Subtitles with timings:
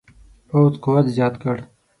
[0.49, 1.57] پوځ قوت زیات کړ.